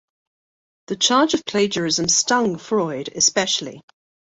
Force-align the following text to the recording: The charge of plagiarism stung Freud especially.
The 0.87 0.95
charge 0.95 1.35
of 1.35 1.45
plagiarism 1.45 2.07
stung 2.07 2.57
Freud 2.57 3.09
especially. 3.09 3.83